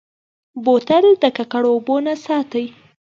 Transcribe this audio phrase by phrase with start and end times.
[0.63, 2.65] بوتل د ککړو اوبو نه ساتي.